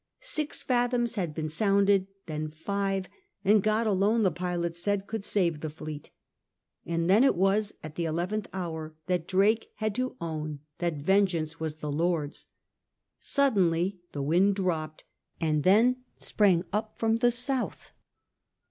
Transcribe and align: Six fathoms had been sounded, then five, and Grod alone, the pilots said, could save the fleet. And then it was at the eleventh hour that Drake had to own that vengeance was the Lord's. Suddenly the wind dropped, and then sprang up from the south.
Six 0.19 0.63
fathoms 0.63 1.13
had 1.13 1.31
been 1.35 1.47
sounded, 1.47 2.07
then 2.25 2.49
five, 2.49 3.07
and 3.45 3.63
Grod 3.63 3.85
alone, 3.85 4.23
the 4.23 4.31
pilots 4.31 4.81
said, 4.81 5.05
could 5.05 5.23
save 5.23 5.59
the 5.59 5.69
fleet. 5.69 6.09
And 6.87 7.07
then 7.07 7.23
it 7.23 7.35
was 7.35 7.75
at 7.83 7.93
the 7.93 8.05
eleventh 8.05 8.47
hour 8.51 8.95
that 9.05 9.27
Drake 9.27 9.69
had 9.75 9.93
to 9.93 10.17
own 10.19 10.61
that 10.79 10.95
vengeance 10.95 11.59
was 11.59 11.75
the 11.75 11.91
Lord's. 11.91 12.47
Suddenly 13.19 13.99
the 14.11 14.23
wind 14.23 14.55
dropped, 14.55 15.03
and 15.39 15.61
then 15.63 15.97
sprang 16.17 16.65
up 16.73 16.97
from 16.97 17.17
the 17.17 17.29
south. 17.29 17.91